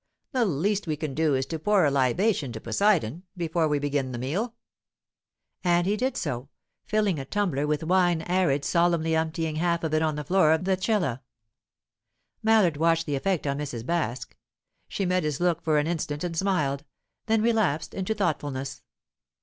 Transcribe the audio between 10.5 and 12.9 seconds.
of the cella. Mallard